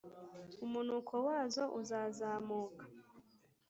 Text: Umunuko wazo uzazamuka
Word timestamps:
Umunuko 0.65 1.13
wazo 1.27 1.63
uzazamuka 1.79 2.83